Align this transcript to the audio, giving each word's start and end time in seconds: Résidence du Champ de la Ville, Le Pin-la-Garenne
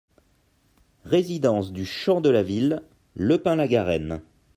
Résidence 1.05 1.71
du 1.71 1.85
Champ 1.85 2.21
de 2.21 2.29
la 2.31 2.41
Ville, 2.41 2.81
Le 3.13 3.37
Pin-la-Garenne 3.37 4.23